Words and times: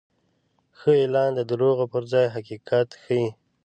ښه 0.79 0.91
اعلان 1.01 1.29
د 1.35 1.39
دروغو 1.49 1.85
پر 1.93 2.03
ځای 2.11 2.25
حقیقت 2.35 2.87
ښيي. 3.01 3.27